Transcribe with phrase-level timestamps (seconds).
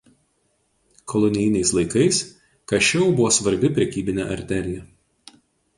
[1.11, 2.23] Kolonijiniais laikais
[2.73, 4.89] Kašeu buvo svarbi prekybinė arterija.